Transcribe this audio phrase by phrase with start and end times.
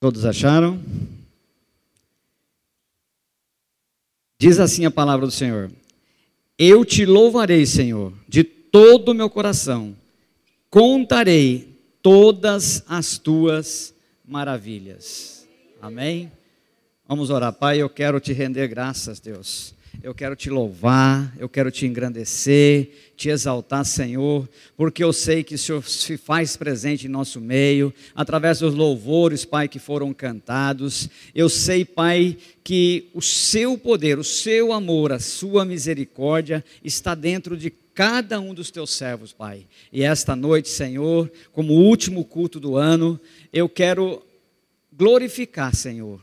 [0.00, 0.82] Todos acharam?
[4.38, 5.70] Diz assim a palavra do Senhor:
[6.58, 9.94] Eu te louvarei, Senhor, de todo o meu coração,
[10.70, 13.94] contarei todas as tuas
[14.26, 15.46] maravilhas.
[15.82, 16.32] Amém?
[17.06, 17.78] Vamos orar, Pai.
[17.82, 23.28] Eu quero te render graças, Deus eu quero te louvar, eu quero te engrandecer, te
[23.28, 28.60] exaltar, Senhor, porque eu sei que o Senhor se faz presente em nosso meio, através
[28.60, 31.08] dos louvores, Pai, que foram cantados.
[31.34, 37.56] Eu sei, Pai, que o seu poder, o seu amor, a sua misericórdia está dentro
[37.56, 39.66] de cada um dos teus servos, Pai.
[39.92, 43.20] E esta noite, Senhor, como último culto do ano,
[43.52, 44.22] eu quero
[44.90, 46.20] glorificar, Senhor.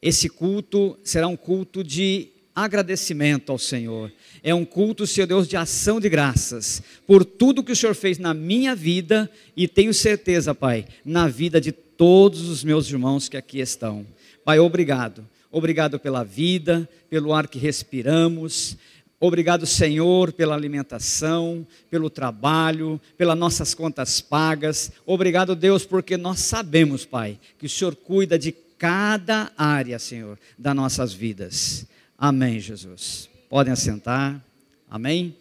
[0.00, 4.10] Esse culto será um culto de agradecimento ao Senhor.
[4.42, 8.18] É um culto, Senhor Deus, de ação de graças por tudo que o Senhor fez
[8.18, 13.36] na minha vida e tenho certeza, Pai, na vida de todos os meus irmãos que
[13.36, 14.06] aqui estão.
[14.42, 15.28] Pai, obrigado.
[15.52, 18.76] Obrigado pela vida, pelo ar que respiramos.
[19.20, 24.90] Obrigado, Senhor, pela alimentação, pelo trabalho, pelas nossas contas pagas.
[25.04, 30.76] Obrigado, Deus, porque nós sabemos, Pai, que o Senhor cuida de cada área, Senhor, das
[30.76, 31.86] nossas vidas.
[32.18, 33.28] Amém, Jesus.
[33.50, 34.42] Podem assentar.
[34.88, 35.36] Amém.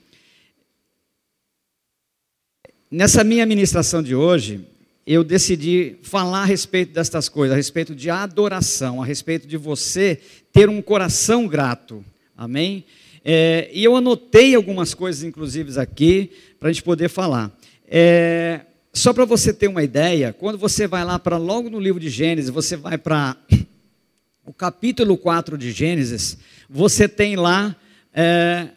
[2.91, 4.67] Nessa minha ministração de hoje,
[5.07, 10.19] eu decidi falar a respeito destas coisas, a respeito de adoração, a respeito de você
[10.51, 12.03] ter um coração grato.
[12.35, 12.83] Amém?
[13.23, 17.57] É, e eu anotei algumas coisas, inclusive, aqui, para a gente poder falar.
[17.87, 22.01] É, só para você ter uma ideia, quando você vai lá para logo no livro
[22.01, 23.37] de Gênesis, você vai para
[24.45, 26.37] o capítulo 4 de Gênesis,
[26.69, 27.75] você tem lá
[28.13, 28.69] é,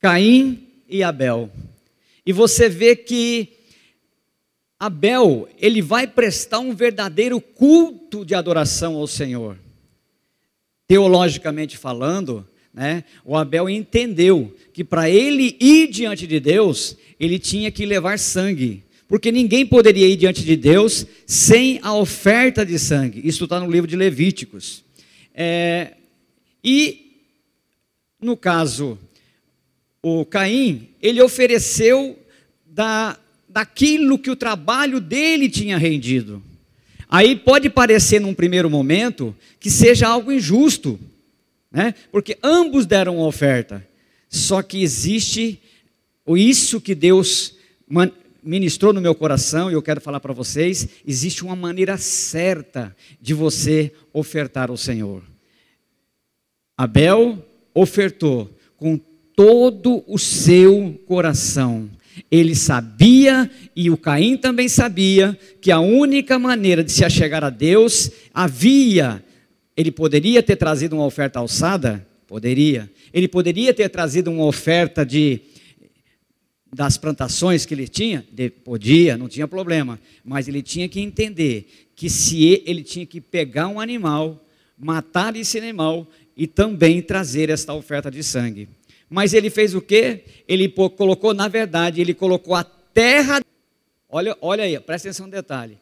[0.00, 1.50] Caim e Abel.
[2.24, 3.48] E você vê que
[4.78, 9.58] Abel, ele vai prestar um verdadeiro culto de adoração ao Senhor.
[10.86, 17.70] Teologicamente falando, né, o Abel entendeu que para ele ir diante de Deus, ele tinha
[17.70, 23.22] que levar sangue porque ninguém poderia ir diante de Deus sem a oferta de sangue.
[23.24, 24.84] Isso está no livro de Levíticos.
[25.34, 25.94] É,
[26.70, 27.22] e,
[28.20, 28.98] no caso,
[30.02, 32.18] o Caim, ele ofereceu
[32.66, 33.18] da,
[33.48, 36.42] daquilo que o trabalho dele tinha rendido.
[37.08, 41.00] Aí pode parecer, num primeiro momento, que seja algo injusto,
[41.72, 41.94] né?
[42.12, 43.82] porque ambos deram uma oferta.
[44.28, 45.58] Só que existe
[46.36, 47.54] isso que Deus
[48.42, 53.32] ministrou no meu coração e eu quero falar para vocês: existe uma maneira certa de
[53.32, 55.22] você ofertar ao Senhor.
[56.78, 57.44] Abel
[57.74, 58.96] ofertou com
[59.34, 61.90] todo o seu coração.
[62.30, 67.50] Ele sabia, e o Caim também sabia, que a única maneira de se achegar a
[67.50, 69.24] Deus havia.
[69.76, 72.06] Ele poderia ter trazido uma oferta alçada?
[72.28, 72.88] Poderia.
[73.12, 75.40] Ele poderia ter trazido uma oferta de
[76.72, 78.24] das plantações que ele tinha?
[78.62, 79.98] Podia, não tinha problema.
[80.24, 84.44] Mas ele tinha que entender que se ele tinha que pegar um animal,
[84.78, 86.06] matar esse animal
[86.38, 88.68] e também trazer esta oferta de sangue.
[89.10, 90.22] Mas ele fez o quê?
[90.46, 93.40] Ele colocou, na verdade, ele colocou a terra.
[94.08, 95.78] Olha, olha aí, presta atenção no detalhe.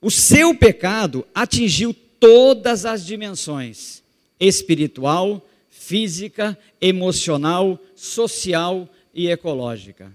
[0.00, 4.04] O seu pecado atingiu todas as dimensões:
[4.38, 10.12] espiritual, física, emocional, social e ecológica.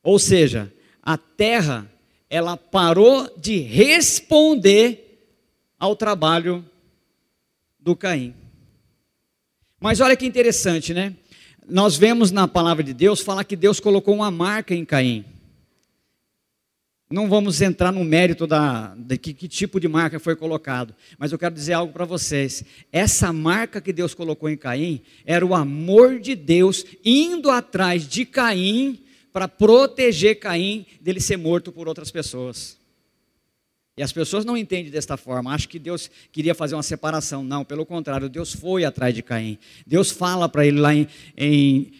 [0.00, 1.90] Ou seja, a terra
[2.30, 5.28] ela parou de responder
[5.76, 6.64] ao trabalho
[7.80, 8.45] do Caim.
[9.80, 11.14] Mas olha que interessante, né?
[11.68, 15.24] Nós vemos na palavra de Deus falar que Deus colocou uma marca em Caim.
[17.08, 21.30] Não vamos entrar no mérito da, de que, que tipo de marca foi colocado, mas
[21.30, 22.64] eu quero dizer algo para vocês.
[22.90, 28.24] Essa marca que Deus colocou em Caim era o amor de Deus indo atrás de
[28.24, 32.76] Caim para proteger Caim dele ser morto por outras pessoas.
[33.96, 37.42] E as pessoas não entendem desta forma, acham que Deus queria fazer uma separação.
[37.42, 39.58] Não, pelo contrário, Deus foi atrás de Caim.
[39.86, 41.92] Deus fala para ele lá em, em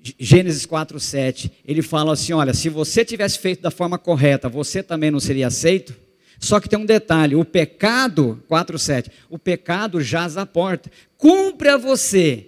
[0.00, 1.50] Gênesis 4, 7.
[1.64, 5.48] Ele fala assim: olha, se você tivesse feito da forma correta, você também não seria
[5.48, 5.92] aceito.
[6.38, 10.88] Só que tem um detalhe: o pecado, 4, 7, o pecado jaz à porta.
[11.16, 12.46] Cumpre a você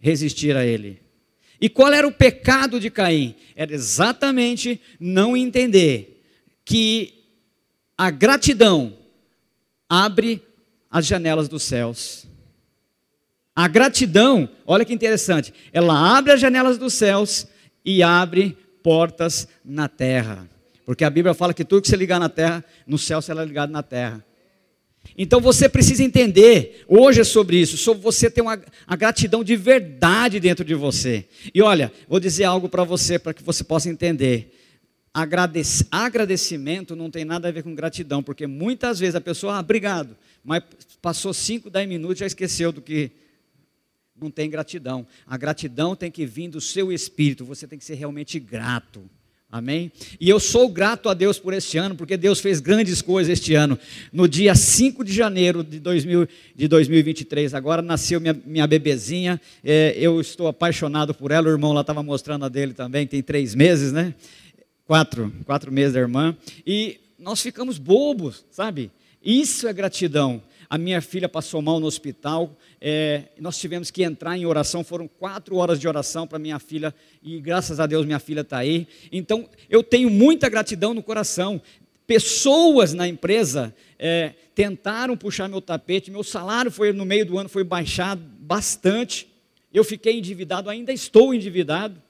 [0.00, 1.00] resistir a ele.
[1.60, 3.36] E qual era o pecado de Caim?
[3.54, 6.20] Era exatamente não entender
[6.64, 7.17] que
[7.98, 8.94] a gratidão
[9.88, 10.40] abre
[10.88, 12.26] as janelas dos céus.
[13.56, 17.48] A gratidão, olha que interessante, ela abre as janelas dos céus
[17.84, 20.48] e abre portas na terra.
[20.86, 23.70] Porque a Bíblia fala que tudo que você ligar na terra, no céu será ligado
[23.70, 24.24] na terra.
[25.16, 29.56] Então você precisa entender, hoje é sobre isso, sobre você ter uma a gratidão de
[29.56, 31.26] verdade dentro de você.
[31.52, 34.57] E olha, vou dizer algo para você, para que você possa entender.
[35.18, 39.60] Agradec, agradecimento não tem nada a ver com gratidão, porque muitas vezes a pessoa, ah,
[39.60, 40.62] obrigado, mas
[41.02, 43.10] passou 5, 10 minutos já esqueceu do que
[44.20, 45.04] não tem gratidão.
[45.26, 49.10] A gratidão tem que vir do seu espírito, você tem que ser realmente grato.
[49.50, 49.90] Amém?
[50.20, 53.54] E eu sou grato a Deus por este ano, porque Deus fez grandes coisas este
[53.54, 53.76] ano.
[54.12, 59.40] No dia 5 de janeiro de, 2000, de 2023, agora nasceu minha, minha bebezinha.
[59.64, 61.48] É, eu estou apaixonado por ela.
[61.48, 64.14] O irmão lá estava mostrando a dele também, tem três meses, né?
[64.88, 66.34] Quatro, quatro meses da irmã.
[66.66, 68.90] E nós ficamos bobos, sabe?
[69.22, 70.42] Isso é gratidão.
[70.70, 75.06] A minha filha passou mal no hospital, é, nós tivemos que entrar em oração, foram
[75.06, 78.88] quatro horas de oração para minha filha, e graças a Deus minha filha está aí.
[79.12, 81.60] Então, eu tenho muita gratidão no coração.
[82.06, 87.50] Pessoas na empresa é, tentaram puxar meu tapete, meu salário foi no meio do ano
[87.50, 89.28] foi baixado bastante.
[89.70, 92.02] Eu fiquei endividado, ainda estou endividado.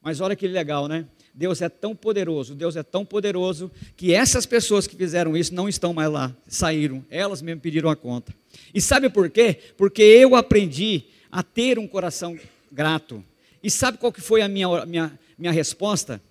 [0.00, 1.06] Mas olha que legal, né?
[1.34, 5.68] Deus é tão poderoso, Deus é tão poderoso que essas pessoas que fizeram isso não
[5.68, 8.32] estão mais lá, saíram, elas mesmo pediram a conta.
[8.72, 9.58] E sabe por quê?
[9.76, 12.38] Porque eu aprendi a ter um coração
[12.70, 13.24] grato.
[13.60, 16.22] E sabe qual que foi a minha, minha, minha resposta?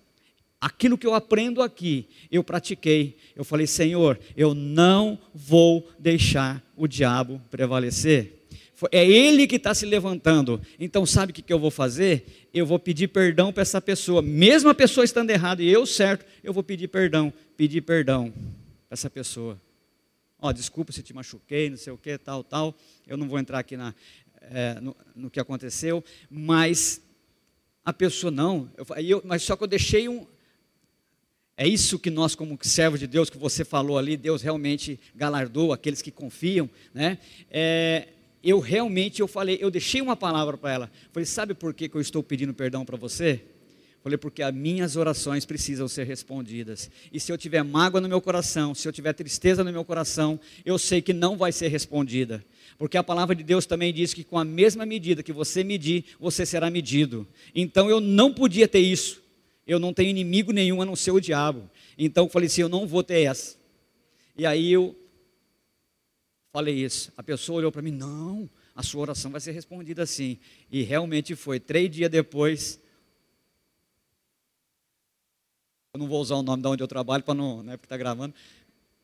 [0.58, 3.18] Aquilo que eu aprendo aqui, eu pratiquei.
[3.36, 8.43] Eu falei, Senhor, eu não vou deixar o diabo prevalecer.
[8.90, 10.60] É ele que está se levantando.
[10.78, 12.48] Então, sabe o que, que eu vou fazer?
[12.52, 14.20] Eu vou pedir perdão para essa pessoa.
[14.22, 17.32] Mesmo a pessoa estando errada e eu certo, eu vou pedir perdão.
[17.56, 18.32] Pedir perdão
[18.88, 19.58] para essa pessoa.
[20.38, 22.74] Ó, desculpa se te machuquei, não sei o que, tal, tal.
[23.06, 23.94] Eu não vou entrar aqui na,
[24.50, 27.00] é, no, no, que aconteceu, mas
[27.84, 28.70] a pessoa não.
[28.76, 30.26] Eu, eu, mas só que eu deixei um.
[31.56, 35.76] É isso que nós, como servos de Deus, que você falou ali, Deus realmente galardoa
[35.76, 37.18] aqueles que confiam, né?
[37.50, 38.08] É,
[38.44, 40.90] eu realmente, eu falei, eu deixei uma palavra para ela.
[41.12, 43.40] Falei, sabe por que, que eu estou pedindo perdão para você?
[44.02, 46.90] Falei, porque as minhas orações precisam ser respondidas.
[47.10, 50.38] E se eu tiver mágoa no meu coração, se eu tiver tristeza no meu coração,
[50.62, 52.44] eu sei que não vai ser respondida.
[52.76, 56.04] Porque a palavra de Deus também diz que com a mesma medida que você medir,
[56.20, 57.26] você será medido.
[57.54, 59.22] Então eu não podia ter isso.
[59.66, 61.70] Eu não tenho inimigo nenhum a não ser o diabo.
[61.96, 63.56] Então eu falei assim: eu não vou ter essa.
[64.36, 64.94] E aí eu
[66.54, 67.12] falei isso.
[67.16, 70.38] A pessoa olhou para mim: não, a sua oração vai ser respondida assim.
[70.70, 71.58] E realmente foi.
[71.58, 72.80] Três dias depois,
[75.92, 77.96] eu não vou usar o nome de onde eu trabalho para não, né, porque está
[77.96, 78.32] gravando.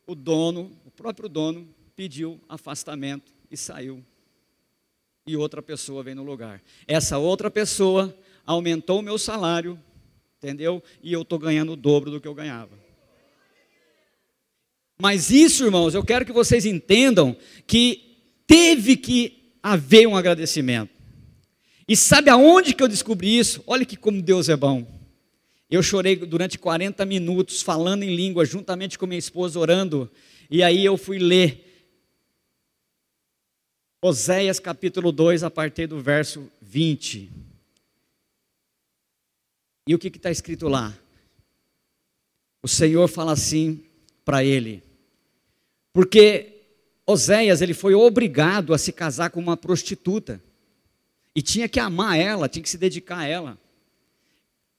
[0.07, 4.01] O dono, o próprio dono, pediu afastamento e saiu.
[5.27, 6.63] E outra pessoa veio no lugar.
[6.87, 9.77] Essa outra pessoa aumentou o meu salário,
[10.37, 10.81] entendeu?
[11.03, 12.80] E eu estou ganhando o dobro do que eu ganhava.
[15.01, 20.91] Mas isso, irmãos, eu quero que vocês entendam que teve que haver um agradecimento.
[21.87, 23.63] E sabe aonde que eu descobri isso?
[23.65, 24.85] Olha que como Deus é bom.
[25.71, 30.07] Eu chorei durante 40 minutos falando em língua, juntamente com minha esposa orando.
[30.51, 31.89] E aí eu fui ler
[34.03, 37.27] Oséias capítulo 2, a partir do verso 20.
[39.87, 40.95] E o que está escrito lá?
[42.61, 43.83] O Senhor fala assim
[44.23, 44.83] para ele,
[45.93, 46.61] porque
[47.05, 50.41] Oséias ele foi obrigado a se casar com uma prostituta
[51.35, 53.57] e tinha que amar ela, tinha que se dedicar a ela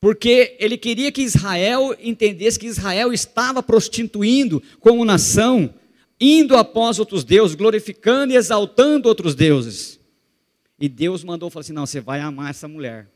[0.03, 5.73] porque ele queria que Israel entendesse que Israel estava prostituindo como nação,
[6.21, 10.01] indo após outros deuses, glorificando e exaltando outros deuses.
[10.77, 13.07] E Deus mandou falar assim: não, você vai amar essa mulher.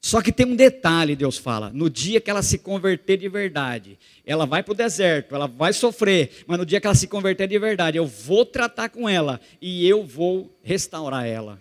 [0.00, 3.98] Só que tem um detalhe, Deus fala: no dia que ela se converter de verdade,
[4.24, 7.48] ela vai para o deserto, ela vai sofrer, mas no dia que ela se converter
[7.48, 11.60] de verdade, eu vou tratar com ela e eu vou restaurar ela.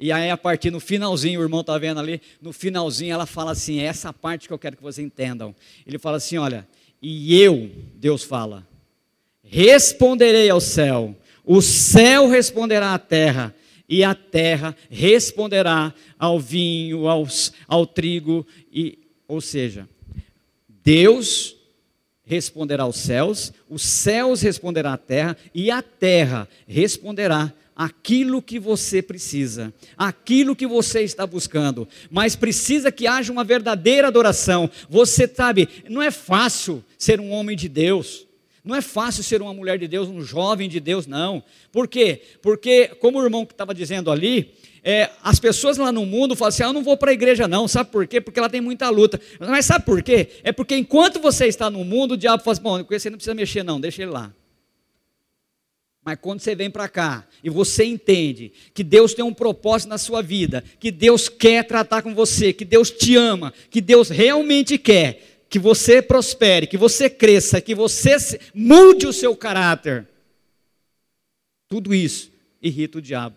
[0.00, 3.50] E aí, a partir no finalzinho, o irmão está vendo ali, no finalzinho ela fala
[3.50, 5.54] assim: é essa parte que eu quero que vocês entendam.
[5.86, 6.66] Ele fala assim: olha,
[7.02, 8.66] e eu, Deus fala,
[9.42, 13.54] responderei ao céu, o céu responderá à terra,
[13.88, 19.88] e a terra responderá ao vinho, aos, ao trigo, e, ou seja,
[20.68, 21.56] Deus
[22.24, 29.00] responderá aos céus, os céus responderá à terra, e a terra responderá aquilo que você
[29.00, 34.68] precisa, aquilo que você está buscando, mas precisa que haja uma verdadeira adoração.
[34.90, 38.27] Você sabe, não é fácil ser um homem de Deus.
[38.68, 41.42] Não é fácil ser uma mulher de Deus, um jovem de Deus, não.
[41.72, 42.20] Por quê?
[42.42, 44.52] Porque, como o irmão que estava dizendo ali,
[44.84, 47.48] é, as pessoas lá no mundo falam assim: ah, eu não vou para a igreja,
[47.48, 47.66] não.
[47.66, 48.20] Sabe por quê?
[48.20, 49.18] Porque ela tem muita luta.
[49.40, 50.28] Mas sabe por quê?
[50.42, 53.34] É porque enquanto você está no mundo, o diabo fala assim: bom, esse não precisa
[53.34, 54.30] mexer, não, deixa ele lá.
[56.04, 59.96] Mas quando você vem para cá e você entende que Deus tem um propósito na
[59.96, 64.76] sua vida, que Deus quer tratar com você, que Deus te ama, que Deus realmente
[64.76, 70.06] quer, que você prospere, que você cresça, que você mude o seu caráter.
[71.68, 72.30] Tudo isso
[72.62, 73.36] irrita o diabo.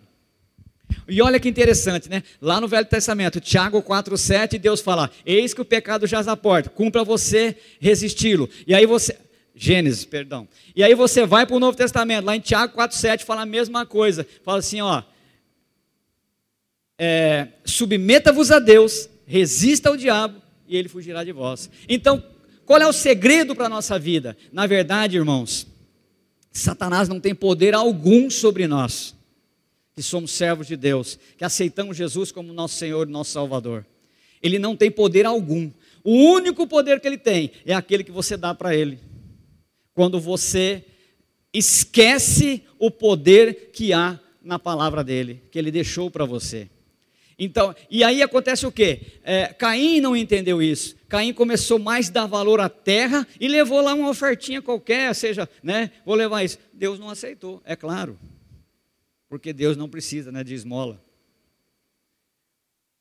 [1.08, 2.24] E olha que interessante, né?
[2.41, 6.70] Lá no Velho Testamento, Tiago 4,7, Deus fala: Eis que o pecado jaz à porta,
[6.70, 8.50] cumpra você resisti-lo.
[8.68, 9.18] E aí você.
[9.53, 10.48] Gênesis, perdão.
[10.75, 13.86] E aí você vai para o Novo Testamento, lá em Tiago 4,7 fala a mesma
[13.86, 14.25] coisa.
[14.44, 15.03] Fala assim, ó.
[16.98, 20.41] É, submeta-vos a Deus, resista ao diabo,
[20.72, 21.70] e ele fugirá de vós.
[21.88, 22.24] Então,
[22.66, 24.38] qual é o segredo para a nossa vida?
[24.54, 25.68] Na verdade, irmãos,
[26.50, 29.13] Satanás não tem poder algum sobre nós,
[29.94, 33.86] que somos servos de Deus, que aceitamos Jesus como nosso Senhor e nosso Salvador.
[34.42, 35.70] Ele não tem poder algum.
[36.06, 38.98] O único poder que ele tem é aquele que você dá para ele.
[39.94, 40.86] Quando você
[41.54, 46.70] esquece o poder que há na palavra dele, que ele deixou para você.
[47.43, 49.01] Então, e aí acontece o quê?
[49.24, 50.95] É, Caim não entendeu isso.
[51.10, 55.50] Caim começou mais a dar valor à terra e levou lá uma ofertinha qualquer, seja,
[55.63, 55.89] né?
[56.05, 56.60] Vou levar isso.
[56.71, 58.19] Deus não aceitou, é claro.
[59.27, 61.03] Porque Deus não precisa, né, de esmola.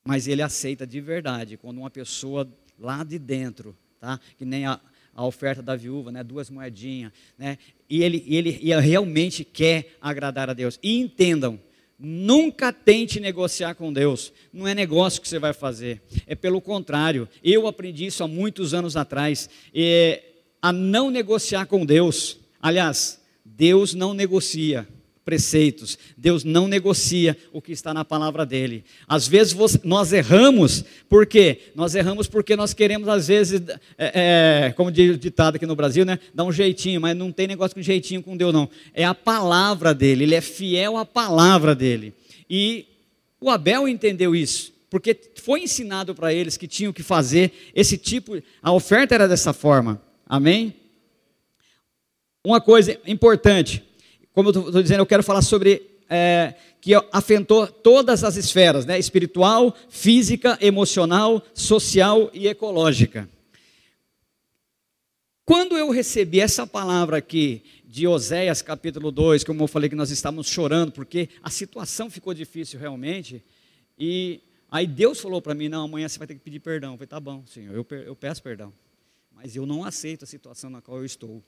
[0.03, 4.19] Mas ele aceita de verdade quando uma pessoa lá de dentro, tá?
[4.39, 4.81] Que nem a,
[5.15, 6.25] a oferta da viúva, né?
[6.25, 7.59] Duas moedinhas, né?
[7.91, 10.79] E ele, ele, ele realmente quer agradar a Deus.
[10.83, 11.61] E entendam,
[12.03, 14.33] Nunca tente negociar com Deus.
[14.51, 16.01] Não é negócio que você vai fazer.
[16.27, 17.29] É pelo contrário.
[17.45, 19.51] Eu aprendi isso há muitos anos atrás.
[19.75, 20.23] É,
[20.63, 22.39] a não negociar com Deus.
[22.61, 24.89] Aliás, Deus não negocia
[25.25, 25.99] preceitos.
[26.17, 28.85] Deus não negocia o que está na palavra dele.
[29.07, 31.73] Às vezes nós erramos, por quê?
[31.75, 33.61] Nós erramos porque nós queremos, às vezes,
[33.99, 36.19] é, é, como diz o ditado aqui no Brasil, né?
[36.35, 38.69] Dar um jeitinho, mas não tem negócio com jeitinho com Deus, não.
[38.95, 42.15] É a palavra dele, ele é fiel à palavra dele.
[42.49, 42.87] E
[43.41, 48.41] o Abel entendeu isso, porque foi ensinado para eles que tinham que fazer esse tipo,
[48.63, 50.03] a oferta era dessa forma.
[50.27, 50.75] Amém?
[52.45, 53.85] Uma coisa importante,
[54.33, 58.99] como eu estou dizendo, eu quero falar sobre é, que afetou todas as esferas, né?
[58.99, 63.29] espiritual, física, emocional, social e ecológica.
[65.45, 70.11] Quando eu recebi essa palavra aqui de Oséias capítulo 2, como eu falei que nós
[70.11, 73.43] estávamos chorando, porque a situação ficou difícil realmente,
[73.99, 76.93] e aí Deus falou para mim, não, amanhã você vai ter que pedir perdão.
[76.93, 78.73] Eu falei, tá bom, Senhor, eu, eu peço perdão,
[79.33, 81.43] mas eu não aceito a situação na qual eu estou.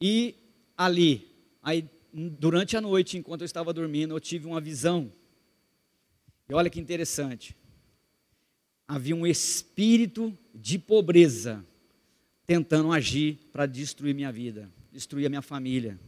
[0.00, 0.34] E
[0.76, 1.31] ali,
[1.62, 5.12] Aí, durante a noite, enquanto eu estava dormindo, eu tive uma visão.
[6.48, 7.56] E olha que interessante.
[8.86, 11.64] Havia um espírito de pobreza
[12.44, 15.98] tentando agir para destruir minha vida, destruir a minha família.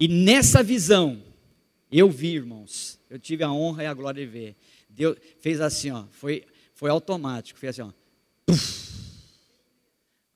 [0.00, 1.22] E nessa visão,
[1.92, 4.56] eu vi, irmãos, eu tive a honra e a glória de ver.
[4.88, 7.92] Deus fez assim, ó, foi, foi automático, fez assim, ó.
[8.46, 8.80] Puff.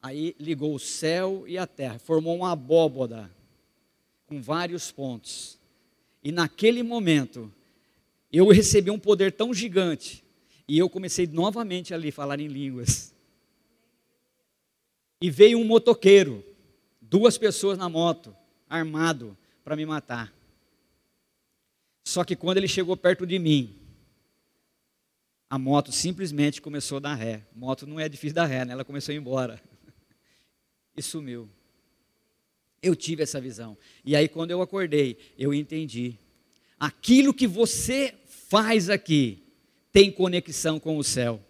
[0.02, 3.30] Aí ligou o céu e a terra, formou uma abóboda
[4.26, 5.58] com vários pontos.
[6.22, 7.52] E naquele momento,
[8.32, 10.24] eu recebi um poder tão gigante,
[10.66, 13.14] e eu comecei novamente ali falar em línguas.
[15.20, 16.44] E veio um motoqueiro,
[17.00, 18.34] duas pessoas na moto,
[18.68, 20.32] armado, para me matar.
[22.04, 23.78] Só que quando ele chegou perto de mim,
[25.48, 27.42] a moto simplesmente começou a dar ré.
[27.54, 28.72] Moto não é difícil dar ré, né?
[28.72, 29.62] Ela começou a ir embora.
[30.96, 31.48] E sumiu.
[32.84, 33.76] Eu tive essa visão.
[34.04, 36.18] E aí, quando eu acordei, eu entendi.
[36.78, 39.42] Aquilo que você faz aqui
[39.90, 41.40] tem conexão com o céu.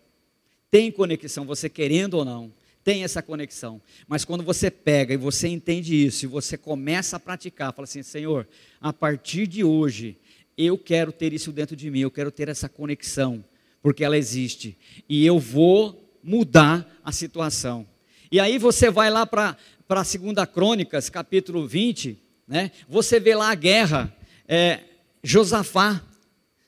[0.71, 2.53] Tem conexão, você querendo ou não,
[2.85, 3.81] tem essa conexão.
[4.07, 8.03] Mas quando você pega e você entende isso, e você começa a praticar, fala assim:
[8.03, 8.47] Senhor,
[8.81, 10.17] a partir de hoje,
[10.57, 13.45] eu quero ter isso dentro de mim, eu quero ter essa conexão,
[13.83, 14.76] porque ela existe.
[15.09, 17.87] E eu vou mudar a situação.
[18.31, 23.35] E aí você vai lá para para a segunda Crônicas, capítulo 20, né, você vê
[23.35, 24.14] lá a guerra,
[24.49, 24.81] é,
[25.23, 26.03] Josafá,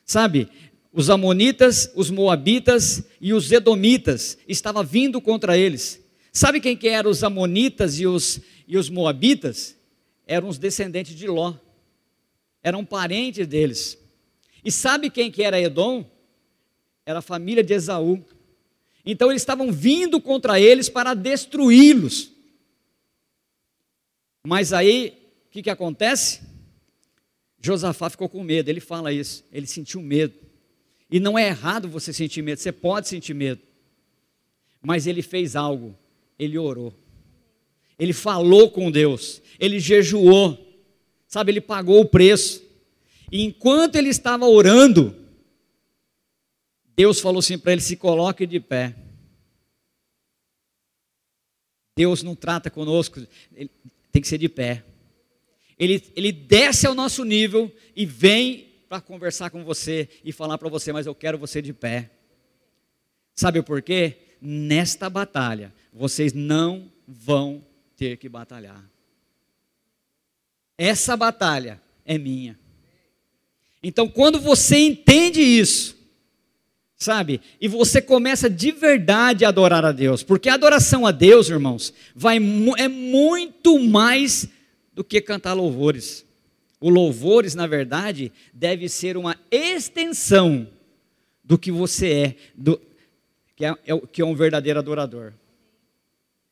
[0.05, 0.49] sabe?
[0.93, 6.03] Os amonitas, os moabitas e os edomitas estavam vindo contra eles.
[6.33, 9.77] Sabe quem que eram os amonitas e os, e os moabitas?
[10.27, 11.55] Eram os descendentes de Ló.
[12.63, 13.99] Eram parentes deles.
[14.65, 16.05] E sabe quem que era Edom?
[17.05, 18.23] Era a família de Esaú.
[19.05, 22.36] Então eles estavam vindo contra eles para destruí-los.
[24.47, 26.41] Mas aí, o que, que acontece?
[27.61, 30.35] Josafá ficou com medo, ele fala isso, ele sentiu medo.
[31.11, 33.61] E não é errado você sentir medo, você pode sentir medo.
[34.81, 35.99] Mas ele fez algo,
[36.39, 36.95] ele orou.
[37.99, 40.57] Ele falou com Deus, ele jejuou,
[41.27, 42.63] sabe, ele pagou o preço.
[43.33, 45.13] E enquanto ele estava orando,
[46.95, 48.95] Deus falou assim para ele: se coloque de pé.
[51.97, 53.27] Deus não trata conosco,
[54.17, 54.83] tem que ser de pé.
[55.79, 60.71] Ele, ele desce ao nosso nível e vem para conversar com você e falar para
[60.71, 62.11] você, mas eu quero você de pé.
[63.35, 64.17] Sabe por quê?
[64.41, 67.63] Nesta batalha, vocês não vão
[67.95, 68.83] ter que batalhar.
[70.79, 72.59] Essa batalha é minha.
[73.83, 75.95] Então, quando você entende isso,
[76.97, 81.49] sabe, e você começa de verdade a adorar a Deus, porque a adoração a Deus,
[81.49, 82.39] irmãos, vai,
[82.79, 84.49] é muito mais
[84.95, 86.25] do que cantar louvores.
[86.81, 90.69] O louvores, na verdade, deve ser uma extensão
[91.45, 92.81] do que você é, do,
[93.55, 95.33] que, é, é, que é um verdadeiro adorador.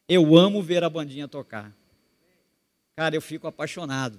[0.08, 1.74] Eu amo ver a bandinha tocar.
[2.94, 4.18] Cara, eu fico apaixonado.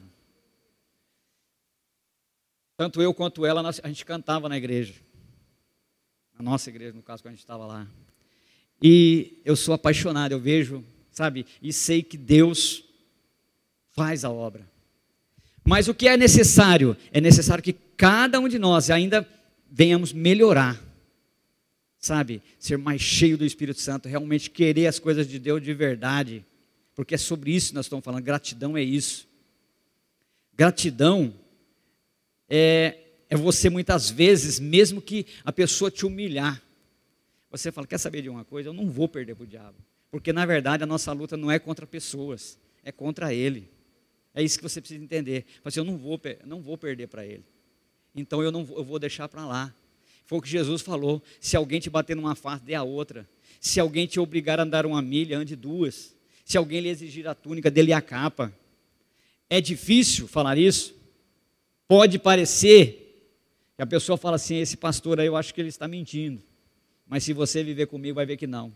[2.76, 5.05] Tanto eu quanto ela, a gente cantava na igreja.
[6.38, 7.88] Na nossa igreja, no caso, quando a gente estava lá.
[8.82, 12.84] E eu sou apaixonado, eu vejo, sabe, e sei que Deus
[13.92, 14.68] faz a obra.
[15.64, 16.96] Mas o que é necessário?
[17.12, 19.28] É necessário que cada um de nós ainda
[19.72, 20.80] venhamos melhorar
[22.06, 26.46] sabe, ser mais cheio do Espírito Santo, realmente querer as coisas de Deus de verdade,
[26.94, 28.24] porque é sobre isso que nós estamos falando.
[28.24, 29.28] Gratidão é isso.
[30.56, 31.34] Gratidão
[32.48, 32.96] é,
[33.30, 36.62] é você muitas vezes, mesmo que a pessoa te humilhar,
[37.50, 38.70] você fala: Quer saber de uma coisa?
[38.70, 39.78] Eu não vou perder para o diabo,
[40.12, 43.70] porque na verdade a nossa luta não é contra pessoas, é contra ele.
[44.34, 45.46] É isso que você precisa entender.
[45.64, 47.46] Assim, eu não vou, não vou perder para ele.
[48.14, 49.74] Então eu não vou, eu vou deixar para lá.
[50.26, 53.28] Foi o que Jesus falou: se alguém te bater numa face, dê a outra.
[53.60, 56.16] Se alguém te obrigar a andar uma milha, ande duas.
[56.44, 58.54] Se alguém lhe exigir a túnica, dê-lhe a capa.
[59.50, 60.94] É difícil falar isso?
[61.88, 63.05] Pode parecer
[63.76, 66.42] que a pessoa fala assim: esse pastor aí, eu acho que ele está mentindo.
[67.08, 68.74] Mas se você viver comigo, vai ver que não.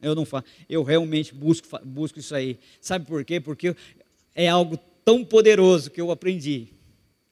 [0.00, 0.46] Eu não faço.
[0.68, 2.58] Eu realmente busco, busco isso aí.
[2.80, 3.40] Sabe por quê?
[3.40, 3.74] Porque
[4.34, 6.68] é algo tão poderoso que eu aprendi.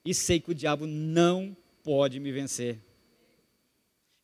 [0.05, 2.79] E sei que o diabo não pode me vencer.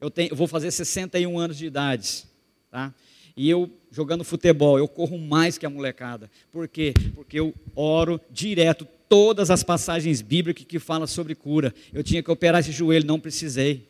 [0.00, 2.24] Eu, tenho, eu vou fazer 61 anos de idade,
[2.70, 2.94] tá?
[3.36, 6.30] E eu, jogando futebol, eu corro mais que a molecada.
[6.50, 6.92] Por quê?
[7.14, 11.74] Porque eu oro direto todas as passagens bíblicas que falam sobre cura.
[11.92, 13.86] Eu tinha que operar esse joelho, não precisei.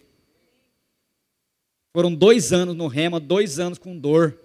[1.92, 4.38] Foram dois anos no rema, dois anos com dor.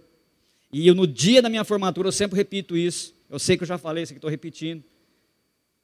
[0.72, 3.14] E eu, no dia da minha formatura, eu sempre repito isso.
[3.30, 4.84] Eu sei que eu já falei isso aqui, estou repetindo.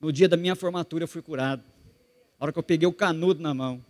[0.02, 1.64] No dia da minha formatura, eu fui curado.
[2.40, 3.84] A hora que eu peguei o canudo na mão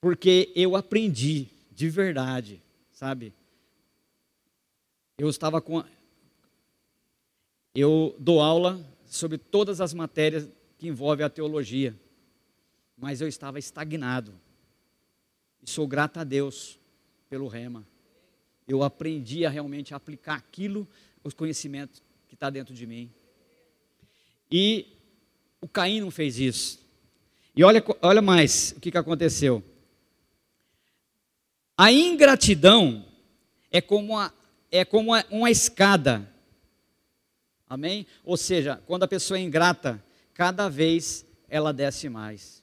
[0.00, 3.32] porque eu aprendi de verdade, sabe?
[5.16, 5.82] Eu estava com.
[7.74, 11.98] Eu dou aula sobre todas as matérias que envolvem a teologia,
[12.96, 14.32] mas eu estava estagnado.
[15.62, 16.78] E sou grato a Deus
[17.28, 17.86] pelo rema.
[18.66, 20.86] Eu aprendi a realmente aplicar aquilo,
[21.24, 23.10] os conhecimentos que está dentro de mim.
[24.50, 24.86] E
[25.60, 26.78] o Caim não fez isso.
[27.56, 29.62] E olha, olha mais o que, que aconteceu.
[31.76, 33.04] A ingratidão
[33.70, 34.34] é como uma,
[34.70, 36.28] é como uma, uma escada.
[37.68, 38.06] Amém?
[38.24, 40.02] Ou seja, quando a pessoa é ingrata,
[40.34, 42.62] cada vez ela desce mais.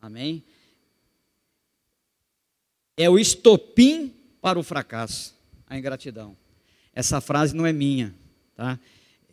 [0.00, 0.44] Amém?
[2.96, 5.34] É o estopim para o fracasso,
[5.66, 6.36] a ingratidão.
[6.94, 8.14] Essa frase não é minha,
[8.54, 8.78] tá?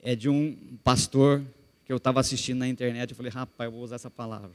[0.02, 1.44] É de um pastor
[1.86, 3.12] que eu estava assistindo na internet.
[3.12, 4.52] Eu falei, rapaz, eu vou usar essa palavra.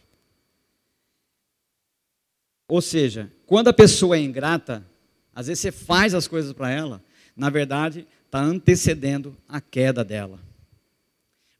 [2.66, 4.86] Ou seja, quando a pessoa é ingrata,
[5.34, 7.02] às vezes você faz as coisas para ela,
[7.34, 10.38] na verdade, está antecedendo a queda dela.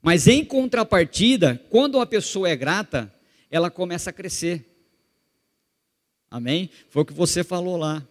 [0.01, 3.13] Mas em contrapartida, quando a pessoa é grata,
[3.49, 4.65] ela começa a crescer.
[6.29, 6.69] Amém?
[6.89, 8.07] Foi o que você falou lá.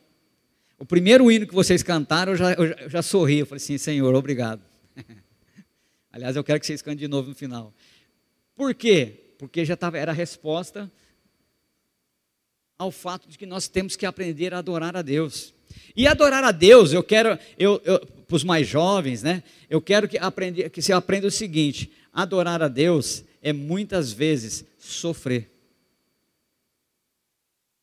[0.77, 3.38] O primeiro hino que vocês cantaram, eu já, eu já sorri.
[3.38, 4.61] Eu falei assim, Senhor, obrigado.
[6.12, 7.73] Aliás, eu quero que vocês cantem de novo no final.
[8.57, 9.35] Por quê?
[9.38, 10.90] Porque já tava, era a resposta
[12.77, 15.55] ao fato de que nós temos que aprender a adorar a Deus.
[15.96, 19.42] E adorar a Deus, eu quero, eu, eu para os mais jovens, né?
[19.70, 24.64] Eu quero que, aprenda, que você aprenda o seguinte: adorar a Deus é muitas vezes
[24.78, 25.50] sofrer.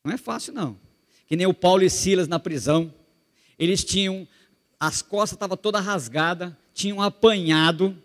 [0.04, 0.78] Não é fácil, não.
[1.26, 2.94] Que nem o Paulo e Silas na prisão.
[3.58, 4.26] Eles tinham,
[4.78, 8.00] as costas estavam toda rasgada, tinham apanhado,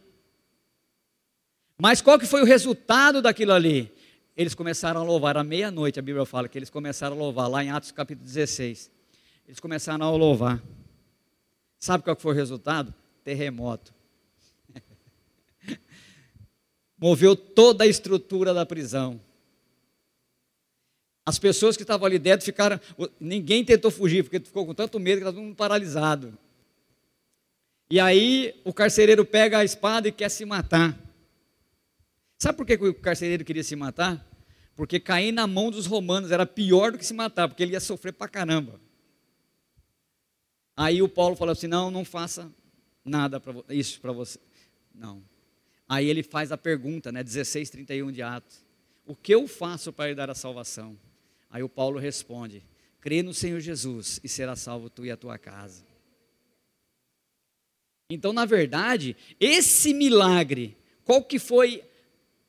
[1.77, 3.91] Mas qual que foi o resultado daquilo ali?
[4.37, 7.63] Eles começaram a louvar à meia-noite, a Bíblia fala que eles começaram a louvar, lá
[7.63, 8.89] em Atos capítulo 16.
[9.51, 10.63] Eles começaram a louvar.
[11.77, 12.93] Sabe qual foi o resultado?
[13.21, 13.93] Terremoto.
[16.97, 19.19] Moveu toda a estrutura da prisão.
[21.25, 22.79] As pessoas que estavam ali dentro ficaram.
[23.19, 26.37] Ninguém tentou fugir, porque ficou com tanto medo que estava todo mundo paralisado.
[27.89, 30.97] E aí o carcereiro pega a espada e quer se matar.
[32.39, 34.25] Sabe por que o carcereiro queria se matar?
[34.77, 37.81] Porque cair na mão dos romanos era pior do que se matar, porque ele ia
[37.81, 38.79] sofrer pra caramba.
[40.75, 42.51] Aí o Paulo falou assim: não, não faça
[43.03, 44.39] nada para isso para você.
[44.93, 45.23] Não.
[45.87, 48.63] Aí ele faz a pergunta, né, 16, 31 de Atos:
[49.05, 50.97] O que eu faço para lhe dar a salvação?
[51.49, 52.63] Aí o Paulo responde:
[52.99, 55.83] Crê no Senhor Jesus e será salvo tu e a tua casa.
[58.09, 61.83] Então, na verdade, esse milagre, qual que foi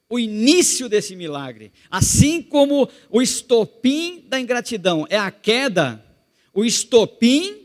[0.08, 1.72] o início desse milagre?
[1.90, 6.04] Assim como o estopim da ingratidão é a queda,
[6.52, 7.61] o estopim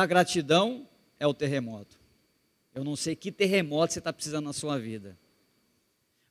[0.00, 2.00] da gratidão é o terremoto.
[2.74, 5.18] Eu não sei que terremoto você está precisando na sua vida.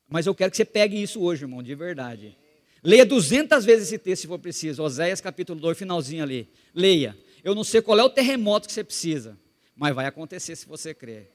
[0.08, 2.36] Mas eu quero que você pegue isso hoje, irmão, de verdade.
[2.84, 4.82] Leia 200 vezes esse texto se for preciso.
[4.82, 6.52] Oséias capítulo 2, finalzinho ali.
[6.74, 7.16] Leia.
[7.44, 9.38] Eu não sei qual é o terremoto que você precisa,
[9.76, 11.32] mas vai acontecer se você crer.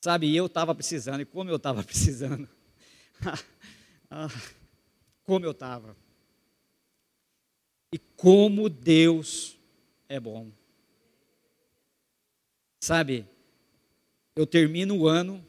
[0.00, 2.48] Sabe, eu estava precisando, e como eu estava precisando.
[4.10, 4.30] Ah,
[5.24, 5.94] como eu estava.
[7.92, 9.58] E como Deus
[10.08, 10.50] é bom.
[12.80, 13.26] Sabe,
[14.36, 15.44] eu termino o ano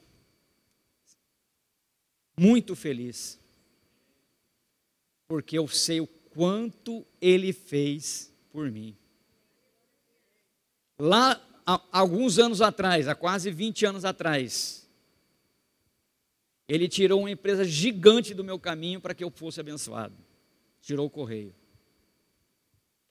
[2.37, 3.39] muito feliz,
[5.27, 8.95] porque eu sei o quanto Ele fez por mim.
[10.97, 14.87] Lá, há alguns anos atrás, há quase 20 anos atrás,
[16.67, 20.15] Ele tirou uma empresa gigante do meu caminho para que eu fosse abençoado.
[20.81, 21.53] Tirou o correio.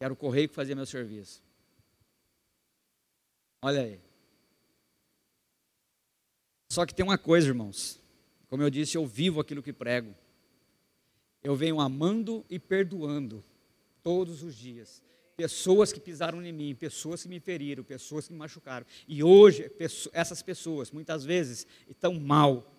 [0.00, 1.42] Era o correio que fazia meu serviço.
[3.62, 4.00] Olha aí.
[6.70, 8.00] Só que tem uma coisa, irmãos.
[8.46, 10.14] Como eu disse, eu vivo aquilo que prego.
[11.42, 13.44] Eu venho amando e perdoando
[14.02, 15.02] todos os dias.
[15.36, 18.86] Pessoas que pisaram em mim, pessoas que me feriram, pessoas que me machucaram.
[19.06, 19.70] E hoje,
[20.12, 22.74] essas pessoas, muitas vezes, estão mal.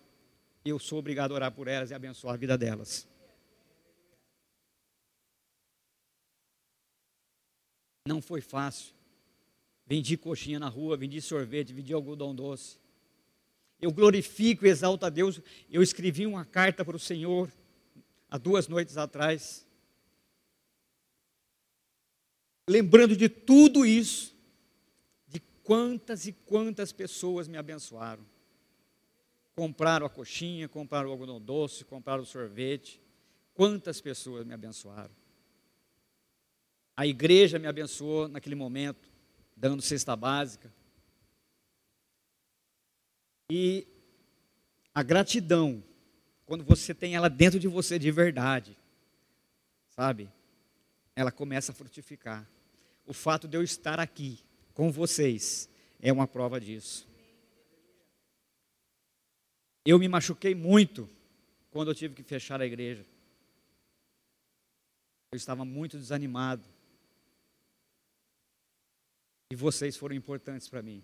[0.63, 3.07] Eu sou obrigado a orar por elas e abençoar a vida delas.
[8.09, 8.93] Não foi fácil.
[9.85, 12.79] Vendi coxinha na rua, vendi sorvete, vendi algodão doce
[13.81, 15.39] eu glorifico e exalto a Deus.
[15.69, 17.51] Eu escrevi uma carta para o Senhor
[18.29, 19.65] há duas noites atrás,
[22.67, 24.35] lembrando de tudo isso,
[25.27, 28.23] de quantas e quantas pessoas me abençoaram.
[29.55, 33.01] Compraram a coxinha, compraram o algodão doce, compraram o sorvete.
[33.53, 35.11] Quantas pessoas me abençoaram.
[36.99, 39.09] A igreja me abençoou naquele momento,
[39.55, 40.69] dando cesta básica.
[43.49, 43.87] E
[44.93, 45.81] a gratidão,
[46.45, 48.77] quando você tem ela dentro de você de verdade,
[49.87, 50.29] sabe?
[51.15, 52.45] Ela começa a frutificar.
[53.07, 55.69] O fato de eu estar aqui com vocês
[56.01, 57.07] é uma prova disso.
[59.85, 61.09] Eu me machuquei muito
[61.71, 63.05] quando eu tive que fechar a igreja.
[65.31, 66.67] Eu estava muito desanimado.
[69.51, 71.03] E vocês foram importantes para mim.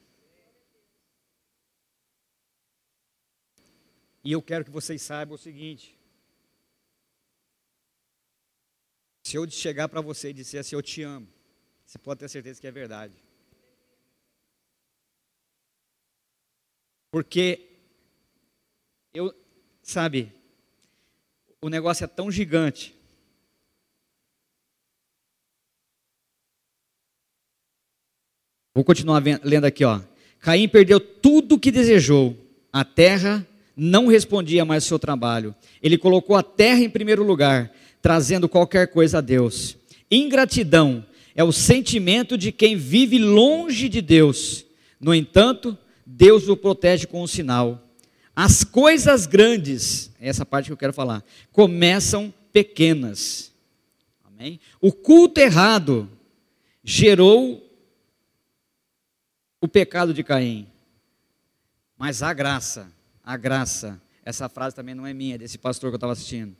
[4.24, 5.98] E eu quero que vocês saibam o seguinte:
[9.24, 11.28] se eu chegar para você e disser assim, eu te amo,
[11.86, 13.16] você pode ter certeza que é verdade.
[17.12, 17.70] Porque
[19.14, 19.34] eu,
[19.82, 20.34] sabe,
[21.62, 22.95] o negócio é tão gigante.
[28.76, 30.02] Vou continuar lendo aqui, ó.
[30.42, 32.36] Caim perdeu tudo o que desejou:
[32.74, 35.56] a terra, não respondia mais ao seu trabalho.
[35.82, 39.78] Ele colocou a terra em primeiro lugar, trazendo qualquer coisa a Deus.
[40.12, 44.66] Ingratidão é o sentimento de quem vive longe de Deus.
[45.00, 47.82] No entanto, Deus o protege com um sinal.
[48.36, 53.54] As coisas grandes, essa parte que eu quero falar, começam pequenas.
[54.26, 54.60] Amém?
[54.82, 56.10] O culto errado
[56.84, 57.64] gerou
[59.62, 60.68] o pecado de Caim.
[61.98, 62.94] Mas a graça
[63.26, 64.00] a graça.
[64.24, 66.56] Essa frase também não é minha, é desse pastor que eu estava assistindo.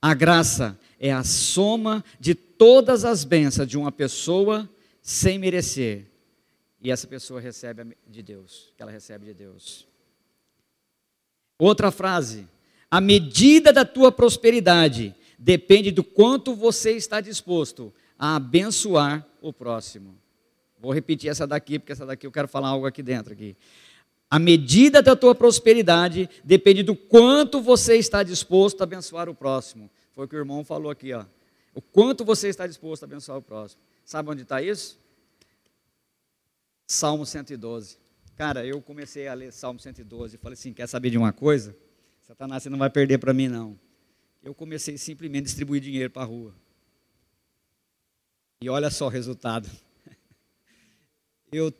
[0.00, 4.68] A graça é a soma de todas as bênçãos de uma pessoa
[5.02, 6.06] sem merecer.
[6.80, 9.86] E essa pessoa recebe de Deus, que ela recebe de Deus.
[11.58, 12.46] Outra frase:
[12.90, 20.19] a medida da tua prosperidade depende do quanto você está disposto a abençoar o próximo.
[20.80, 23.54] Vou repetir essa daqui, porque essa daqui eu quero falar algo aqui dentro aqui.
[24.30, 29.90] A medida da tua prosperidade depende do quanto você está disposto a abençoar o próximo.
[30.14, 31.24] Foi o que o irmão falou aqui, ó.
[31.74, 33.82] O quanto você está disposto a abençoar o próximo.
[34.04, 34.98] Sabe onde está isso?
[36.86, 37.98] Salmo 112.
[38.36, 41.76] Cara, eu comecei a ler Salmo 112 e falei assim: quer saber de uma coisa?
[42.22, 43.78] Satanás, você não vai perder para mim, não.
[44.42, 46.54] Eu comecei simplesmente a distribuir dinheiro para a rua.
[48.62, 49.68] E olha só o resultado.
[51.52, 51.72] Eu,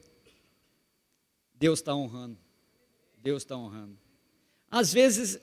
[1.54, 2.37] Deus está honrando.
[3.18, 3.96] Deus está honrando.
[4.70, 5.38] Às vezes,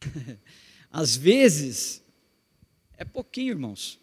[0.90, 2.02] às vezes,
[2.96, 3.98] é pouquinho, irmãos.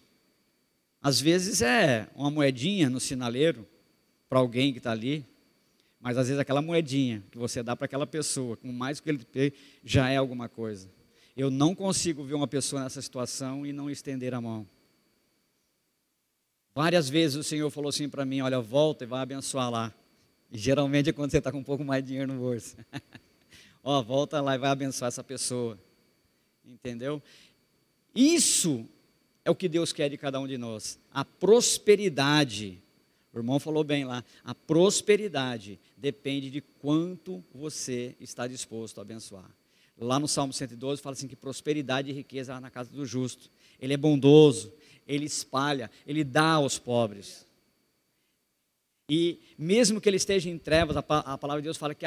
[1.01, 3.67] Às vezes é uma moedinha no sinaleiro
[4.27, 5.25] para alguém que está ali.
[5.99, 9.23] Mas às vezes aquela moedinha que você dá para aquela pessoa, com mais que ele
[9.23, 9.51] tem,
[9.83, 10.89] já é alguma coisa.
[11.35, 14.67] Eu não consigo ver uma pessoa nessa situação e não estender a mão.
[16.77, 19.91] Várias vezes o Senhor falou assim para mim: olha, volta e vai abençoar lá.
[20.51, 22.77] E geralmente é quando você está com um pouco mais de dinheiro no bolso.
[23.83, 25.75] Ó, volta lá e vai abençoar essa pessoa.
[26.63, 27.19] Entendeu?
[28.13, 28.87] Isso
[29.43, 30.99] é o que Deus quer de cada um de nós.
[31.11, 32.79] A prosperidade
[33.33, 34.23] o irmão falou bem lá.
[34.43, 39.49] A prosperidade depende de quanto você está disposto a abençoar.
[39.97, 43.49] Lá no Salmo 112 fala assim que prosperidade e riqueza na casa do justo.
[43.79, 44.71] Ele é bondoso,
[45.07, 47.45] ele espalha, ele dá aos pobres.
[49.09, 52.05] E mesmo que ele esteja em trevas, a, palavra de Deus fala que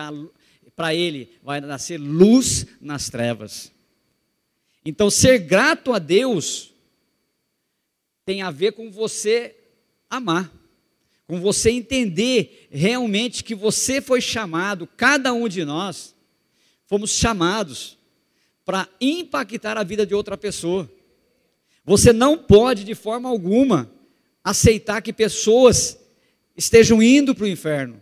[0.76, 3.72] para ele vai nascer luz nas trevas.
[4.84, 6.72] Então, ser grato a Deus
[8.24, 9.56] tem a ver com você
[10.08, 10.52] amar
[11.30, 16.12] com você entender realmente que você foi chamado, cada um de nós,
[16.86, 17.96] fomos chamados
[18.64, 20.90] para impactar a vida de outra pessoa.
[21.84, 23.90] Você não pode, de forma alguma,
[24.44, 25.98] aceitar que pessoas
[26.56, 28.00] estejam indo para o inferno,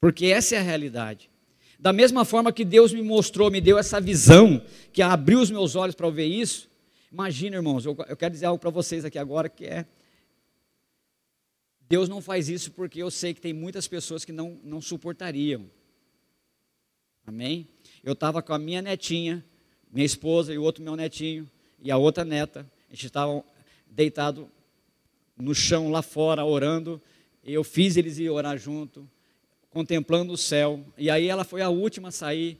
[0.00, 1.30] porque essa é a realidade.
[1.78, 5.76] Da mesma forma que Deus me mostrou, me deu essa visão, que abriu os meus
[5.76, 6.70] olhos para ver isso.
[7.12, 9.86] Imagina, irmãos, eu, eu quero dizer algo para vocês aqui agora que é
[11.88, 15.70] Deus não faz isso porque eu sei que tem muitas pessoas que não, não suportariam.
[17.26, 17.68] Amém?
[18.02, 19.44] Eu estava com a minha netinha,
[19.92, 21.48] minha esposa e o outro meu netinho,
[21.84, 22.66] e a outra neta.
[22.88, 23.44] A gente estava
[23.86, 24.50] deitado
[25.36, 27.00] no chão lá fora, orando.
[27.44, 29.08] Eu fiz eles ir orar junto,
[29.68, 30.82] contemplando o céu.
[30.96, 32.58] E aí ela foi a última a sair.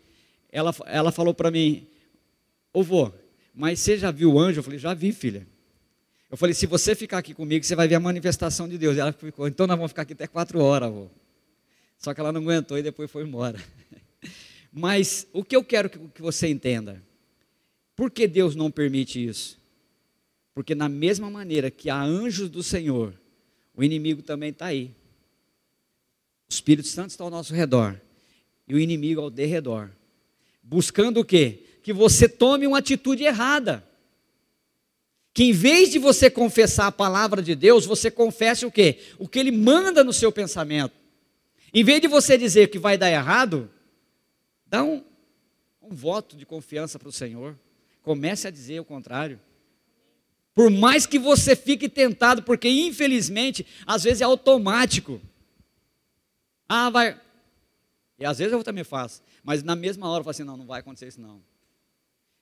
[0.53, 1.89] Ela, ela falou para mim:
[2.73, 3.11] Ô vô,
[3.55, 4.61] mas você já viu o anjo?
[4.61, 5.47] Eu falei: Já vi, filha.
[6.31, 8.97] Eu falei, se você ficar aqui comigo, você vai ver a manifestação de Deus.
[8.97, 11.09] E ela ficou, então nós vamos ficar aqui até quatro horas, avô.
[11.97, 13.57] Só que ela não aguentou e depois foi embora.
[14.73, 17.01] Mas o que eu quero que você entenda,
[17.97, 19.59] por que Deus não permite isso?
[20.55, 23.15] Porque na mesma maneira que há anjos do Senhor,
[23.75, 24.95] o inimigo também está aí.
[26.49, 28.01] O Espírito Santo está ao nosso redor
[28.69, 29.91] e o inimigo ao derredor.
[30.63, 31.65] Buscando o quê?
[31.83, 33.85] Que você tome uma atitude errada
[35.35, 39.01] que em vez de você confessar a palavra de Deus, você confesse o quê?
[39.19, 40.95] O que ele manda no seu pensamento.
[41.75, 43.69] Em vez de você dizer que vai dar errado,
[44.65, 45.03] dá um,
[45.83, 47.59] um voto de confiança para o Senhor.
[48.05, 49.41] Comece a dizer o contrário.
[50.55, 55.21] Por mais que você fique tentado, porque infelizmente, às vezes é automático.
[56.69, 57.21] Ah, vai.
[58.19, 59.23] E às vezes eu também faço.
[59.43, 61.43] Mas na mesma hora eu falo assim: não, não vai acontecer isso não.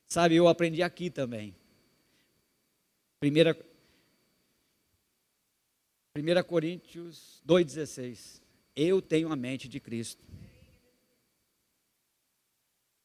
[0.09, 1.55] Sabe, eu aprendi aqui também.
[3.19, 3.57] Primeira,
[6.15, 8.43] 1 Coríntios 2,16.
[8.75, 10.23] Eu tenho a mente de Cristo.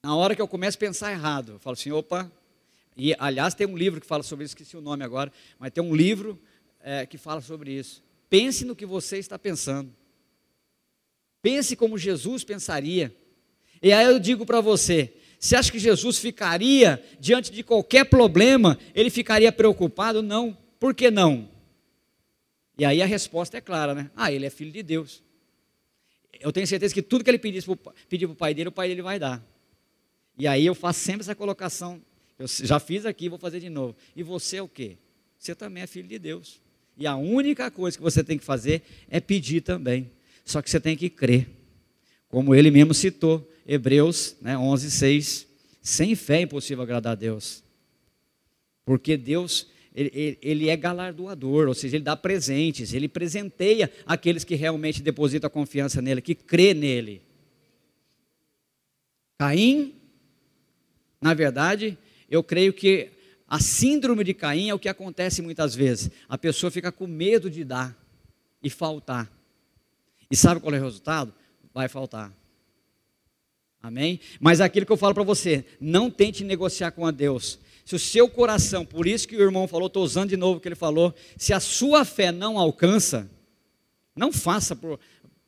[0.03, 2.31] Na hora que eu começo a pensar errado, eu falo assim, opa.
[2.97, 5.83] E aliás, tem um livro que fala sobre isso, esqueci o nome agora, mas tem
[5.83, 6.41] um livro
[6.81, 8.03] é, que fala sobre isso.
[8.29, 9.93] Pense no que você está pensando.
[11.41, 13.15] Pense como Jesus pensaria.
[13.81, 18.77] E aí eu digo para você: você acha que Jesus ficaria diante de qualquer problema?
[18.95, 20.23] Ele ficaria preocupado?
[20.23, 20.57] Não.
[20.79, 21.49] Por que não?
[22.77, 24.11] E aí a resposta é clara, né?
[24.15, 25.23] Ah, ele é filho de Deus.
[26.39, 29.01] Eu tenho certeza que tudo que ele pedir para o pai dele, o pai dele
[29.01, 29.43] vai dar.
[30.37, 32.01] E aí eu faço sempre essa colocação.
[32.37, 33.95] Eu já fiz aqui, vou fazer de novo.
[34.15, 34.97] E você é o quê?
[35.37, 36.59] Você também é filho de Deus.
[36.97, 40.11] E a única coisa que você tem que fazer é pedir também.
[40.43, 41.47] Só que você tem que crer.
[42.29, 43.47] Como ele mesmo citou.
[43.65, 45.47] Hebreus né, 11, 6.
[45.81, 47.63] Sem fé é impossível agradar a Deus.
[48.85, 54.55] Porque Deus, ele, ele, é galardoador, ou seja, ele dá presentes, ele presenteia aqueles que
[54.55, 57.21] realmente depositam a confiança nele, que crê nele.
[59.37, 59.93] Caim,
[61.21, 61.97] na verdade,
[62.29, 63.11] eu creio que
[63.47, 66.11] a síndrome de Caim é o que acontece muitas vezes.
[66.27, 67.97] A pessoa fica com medo de dar
[68.61, 69.31] e faltar.
[70.29, 71.33] E sabe qual é o resultado?
[71.73, 72.33] Vai faltar.
[73.81, 74.19] Amém?
[74.39, 77.59] Mas aquilo que eu falo para você, não tente negociar com a Deus.
[77.85, 80.61] Se o seu coração, por isso que o irmão falou, estou usando de novo o
[80.61, 83.31] que ele falou, se a sua fé não alcança,
[84.13, 84.99] não faça por.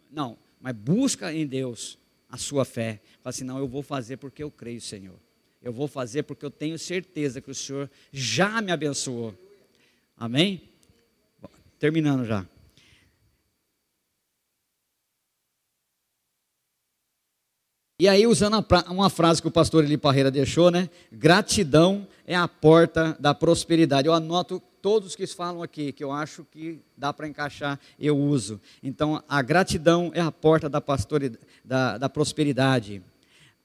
[0.09, 3.01] Não, mas busca em Deus a sua fé.
[3.21, 5.19] Fala assim, não, eu vou fazer porque eu creio, Senhor.
[5.61, 9.33] Eu vou fazer porque eu tenho certeza que o Senhor já me abençoou.
[10.15, 10.61] Amém?
[11.77, 12.45] Terminando já.
[18.01, 20.89] E aí, usando uma frase que o pastor Eli Parreira deixou, né?
[21.11, 24.07] Gratidão é a porta da prosperidade.
[24.07, 28.61] Eu anoto todos que falam aqui, que eu acho que dá para encaixar, eu uso.
[28.81, 30.81] Então, a gratidão é a porta da,
[31.65, 33.01] da, da prosperidade.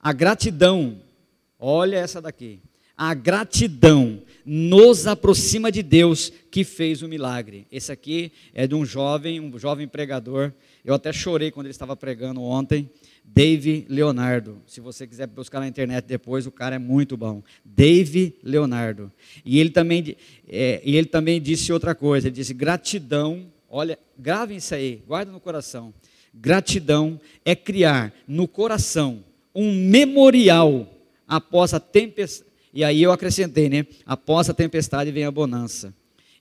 [0.00, 1.00] A gratidão,
[1.64, 2.60] olha essa daqui.
[2.96, 7.66] A gratidão nos aproxima de Deus que fez o milagre.
[7.72, 10.52] Esse aqui é de um jovem, um jovem pregador.
[10.84, 12.88] Eu até chorei quando ele estava pregando ontem.
[13.24, 14.58] Dave Leonardo.
[14.66, 17.42] Se você quiser buscar na internet depois, o cara é muito bom.
[17.64, 19.10] Dave Leonardo.
[19.44, 22.28] E ele também, é, e ele também disse outra coisa.
[22.28, 23.46] Ele disse: gratidão.
[23.68, 25.92] Olha, gravem isso aí, guarda no coração.
[26.32, 29.24] Gratidão é criar no coração
[29.54, 30.93] um memorial
[31.36, 32.50] após a tempestade.
[32.72, 33.86] E aí eu acrescentei, né?
[34.04, 35.94] Após a tempestade vem a bonança.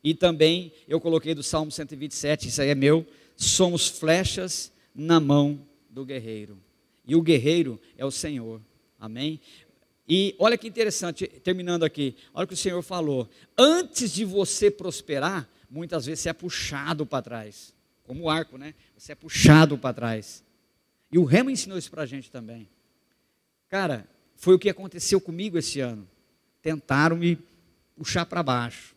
[0.03, 3.06] E também eu coloquei do Salmo 127, isso aí é meu.
[3.36, 6.58] Somos flechas na mão do guerreiro.
[7.06, 8.62] E o guerreiro é o Senhor.
[8.99, 9.39] Amém?
[10.08, 13.29] E olha que interessante, terminando aqui, olha o que o Senhor falou.
[13.58, 17.73] Antes de você prosperar, muitas vezes você é puxado para trás.
[18.03, 18.73] Como o arco, né?
[18.97, 20.43] Você é puxado para trás.
[21.12, 22.67] E o Remo ensinou isso para a gente também.
[23.69, 24.08] Cara,
[24.43, 26.06] foi o que aconteceu comigo esse ano.
[26.62, 27.38] Tentaram me
[27.95, 28.93] puxar para baixo,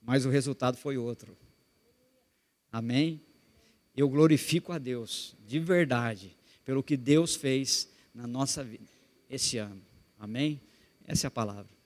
[0.00, 1.36] mas o resultado foi outro.
[2.70, 3.20] Amém?
[3.96, 8.88] Eu glorifico a Deus, de verdade, pelo que Deus fez na nossa vida
[9.28, 9.82] esse ano.
[10.16, 10.60] Amém?
[11.04, 11.77] Essa é a palavra.